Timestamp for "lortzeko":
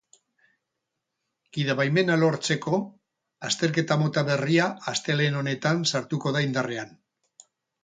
2.21-2.79